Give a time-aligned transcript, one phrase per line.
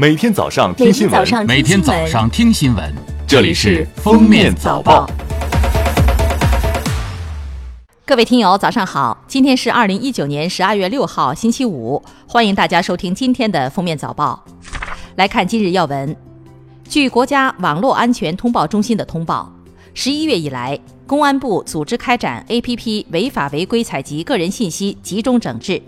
[0.00, 2.94] 每天早上听新闻，每天早上听新闻，
[3.26, 5.06] 这里是《封面早报》。
[8.06, 9.22] 各位听友，早上好！
[9.28, 14.42] 今天是二零一九年十二月六号，星期五，欢迎大家收听今天的《封面早报》。
[15.16, 16.16] 来看今日要闻。
[16.88, 19.52] 据国家网络安全通报中心的通报，
[19.92, 25.82] 十一月以来，公安部组织开展 APP 违法违规采集个人信息集中整治。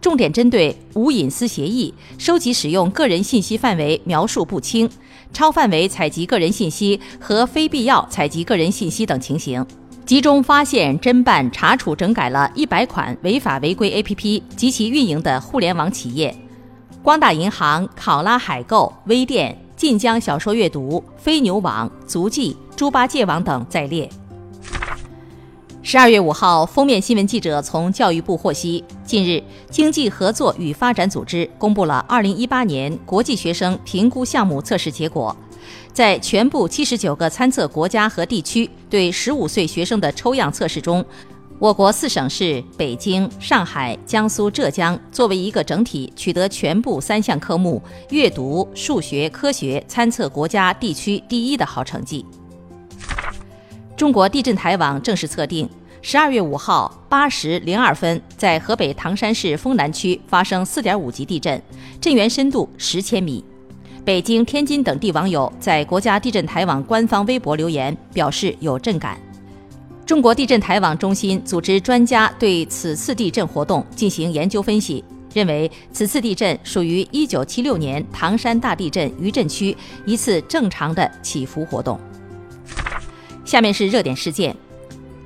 [0.00, 4.88] 重点针对无隐私协议、收集使用个人信息范围描述不清、
[5.32, 9.64] 超范围采集个人信息和非必要采集个人信息等情形，
[10.04, 16.34] 集中发现、侦办、查处整改了一百款违法违规 APP 及其运营的互联网企业，
[17.02, 24.08] 光大银行、考拉海购、微店、晋江小说阅读、飞牛网、足迹、猪八戒网等在列。
[25.86, 35.36] 十二月五号，封面新闻记者从教育部获悉，近日，经济合作与发展组织公布了二零一八年国际学生评估项目测试结果。
[35.92, 41.04] 在全部七十九个参测国家和地区对十五岁学生的抽样测试中，
[41.58, 52.24] 我国四省市北京、上海、江苏、浙江作为一个整体，取得全部三项科目阅读、数学、科学参测国家地区第一的好成绩。
[53.96, 55.70] 中国地震台网正式测定，
[56.06, 61.60] 十二月五号八时零二分，在河北唐山市丰南区发生四点五级地震，
[61.98, 63.42] 震源深度十千米。
[64.04, 69.18] 北京、天津等地网友在国家地震台网官方微博留言，表示有震感。
[70.04, 75.02] 中国地震台网中心组织专家对此次地震活动进行研究分析，
[75.32, 79.74] 认为此次地震属于一九七六年唐山大地震余震区
[80.04, 81.98] 一次正常的起伏活动。
[83.46, 84.54] 下面是热点事件。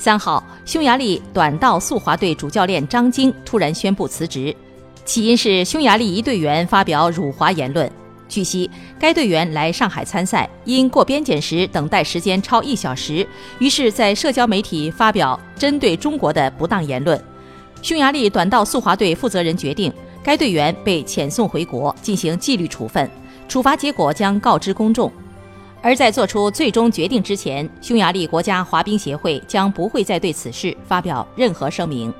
[0.00, 4.56] 三号，匈牙利短道速滑队主教练张晶突然宣布辞职，
[5.04, 7.92] 起因是匈牙利一队员发表辱华言论。
[8.26, 13.28] 据悉，该队员来上海参赛，因过边检时等待时间超一小时，
[13.58, 17.22] 于是，在社交媒体发表针对中国的不当言论。
[17.82, 23.06] 匈牙利短道速滑队负责人决定，该队员被遣送回国进行纪律处分，
[23.46, 25.12] 处罚结果将告知公众。
[25.82, 32.12] 而在做出最终决定之前，匈牙利国家滑冰协会将不会再对此事发表任何声明。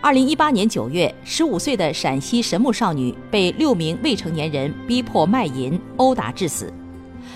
[0.00, 6.72] 二零一八年九月，十五岁的陕西神木少女被六名未成年人逼迫卖淫、殴打致死。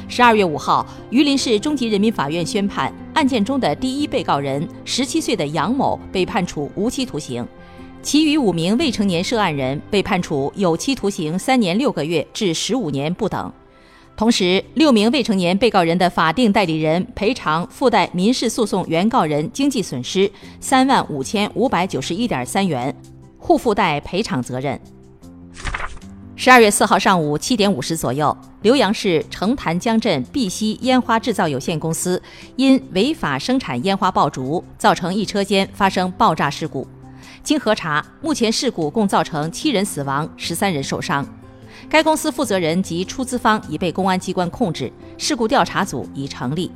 [0.07, 7.45] 十二月五号，榆林市中级人民法院宣判，案件中的第一被告人十七岁的杨某被判处无期徒刑，
[8.01, 13.53] 其余五名未成年涉案人被判处有期徒刑三年六个月至十五年不等。
[14.15, 20.31] 同时，六名未成年被告人的法定代理人赔偿附带民事诉讼原告人经济损失
[20.61, 22.95] 三万五千五百九十一点三元，
[23.39, 24.79] 互附带赔偿责任。
[26.37, 32.21] 十二月四号上午七点五十左右，浏阳市城潭江镇碧溪烟花制造有限公司
[32.57, 36.87] 因违法生产烟花爆竹，造成一车间发生爆炸事故。
[37.43, 41.27] 经核查，目前事故共造成七人死亡，十三人受伤。
[41.89, 46.71] 该公司负责人及出资方已被公安机关控制，事故调查组已成立。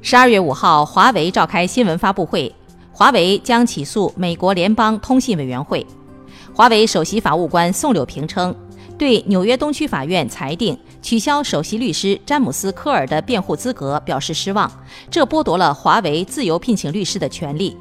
[0.00, 2.52] 十二月五号，华为召开新闻发布会，
[2.92, 5.86] 华为将起诉美国联邦通信委员会。
[6.54, 8.54] 华为首席法务官宋柳平称，
[8.96, 14.70] 对纽约东区法院裁定取消首席律师詹姆斯·科尔的辩护资格表示失望，
[15.10, 17.76] 这剥夺了华为自由聘请律师的权利。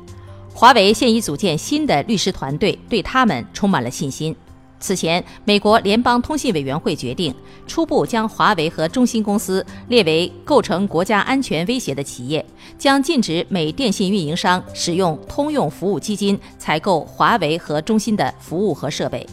[0.53, 4.35] 华为现已组建新的律师团队，对他们充满了信心。
[4.79, 7.33] 此前，美国联邦通信委员会决定
[7.65, 12.45] 初步将华为和中兴公司列为构成国家安全威胁的企业，
[12.77, 19.27] 将禁止美电信运营商使用通用服务基金采购华为和中兴的服务和设备。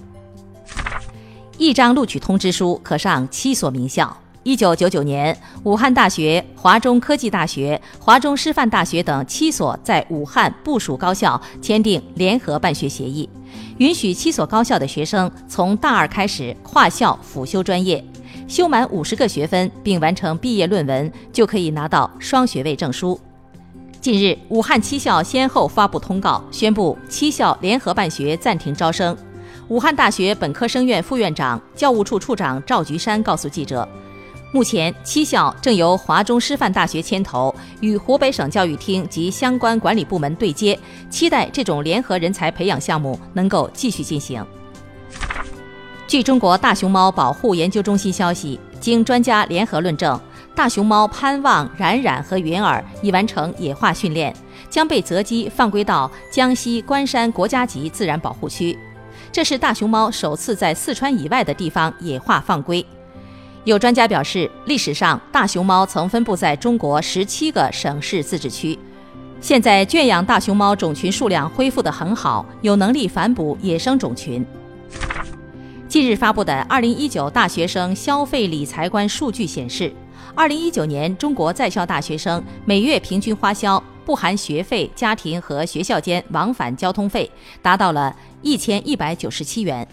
[1.58, 4.16] 一张录取通知书可上七所名校。
[4.44, 13.26] 一九九九年，武汉大学、华中科技大学、华中师范大学等七所在武汉部属高校签订联合办学协议。
[13.78, 18.04] 允许七所高校的学生从大二开始跨校辅修专业，
[18.46, 23.18] 修满五十个学分并完成毕业论文，就可以拿到双学位证书。
[23.98, 29.16] 近日，武汉七校先后发布通告，宣布七校联合办学暂停招生。
[29.68, 33.88] 武汉大学本科生院副院长、教务处处长赵菊山告诉记者。
[34.54, 40.78] 目前，七校正由华中师范大学牵头，与湖北省教育厅及相关管理部门对接，
[41.10, 44.46] 期待这种联合人才培养项目能够继续进行。
[46.06, 50.20] 据中国大熊猫保护研究中心消息，经专家联合论证，
[50.54, 54.32] 大熊猫潘旺、冉冉和云儿已完成野化训练，
[54.70, 58.78] 将被择机放归到江西关山国家级自然保护区。
[59.32, 62.86] 这是大熊猫首次在四川以外的地方野化放归。
[63.64, 68.78] 有专家表示，历史上大熊猫曾分布在中国十七个省市自治区。
[69.40, 74.44] 现在圈养大熊猫种群数量恢复得很好，有能力反哺野生种群。
[75.88, 79.90] 近日发布的《二零一九大学生消费理财观数据显示，
[80.34, 87.30] 二零一九年中国在校大学生每月平均花销（不含学费、家庭和学校间往返交通费）
[87.62, 89.86] 达到了一千一百九十七元，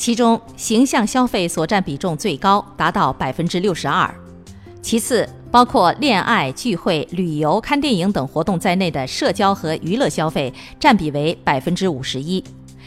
[0.00, 4.10] 其中形象消费所占比重最高，达到百分之六十二。
[4.80, 10.50] 其次，包括恋爱、聚会、旅游、看电影等活动在内的社交和娱乐消费
[10.80, 12.42] 占比为百分之五十一。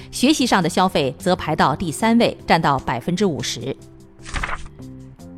[0.09, 3.77] 学习上的消费则排到第三位，占到百分之五十。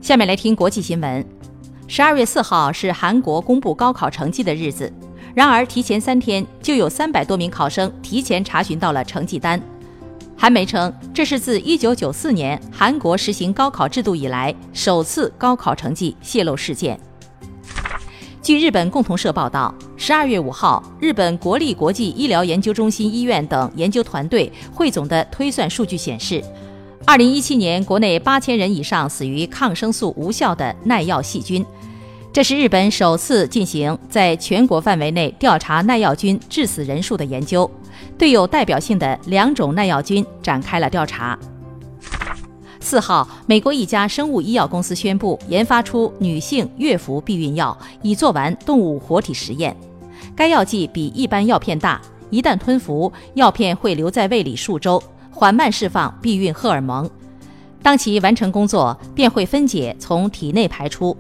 [0.02, 1.26] 下面来听国际新闻。
[1.90, 4.90] 十二月四号是韩国公布高考成绩的日子，
[5.34, 9.62] 然而提前三天就有三百多名考生提前查询到了成绩单。
[10.46, 17.00] 韩媒称，这是自一九九四年韩国实行高考制度以来首次高考成绩泄露事件。
[18.44, 26.40] 据日本共同社报道，十二月五号，日本国立国际医疗研究中心医院等研究团队汇总的推算数据显示，
[27.08, 31.66] 二零一七年国内八千人以上死于抗生素无效的耐药细菌，
[32.32, 37.68] 这是日本首次进行在全国范围内调查耐药菌致死人数的研究，
[38.18, 41.38] 对有代表性的两种耐药菌展开了调查。
[42.80, 49.76] 四号，美国一家生物医药公司宣布研发出女性月服避孕药，已做完动物活体实验。
[50.36, 52.00] 该药剂比一般药片大，
[52.30, 55.02] 一旦吞服，药片会留在胃里数周，
[55.32, 57.10] 缓慢释放避孕荷尔蒙。
[57.82, 61.16] 当其完成工作，便会分解从体内排出。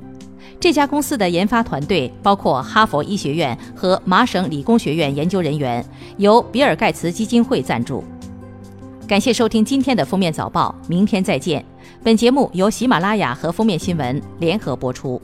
[0.59, 5.85] 这家公司的研发团队包括哈佛医学院和麻省理工学院研究人员，
[6.17, 8.03] 由比尔盖茨基金会赞助。
[9.07, 11.63] 感谢收听今天的封面早报，明天再见。
[12.03, 15.21] 本节目由喜马拉雅和封面新闻联合播出。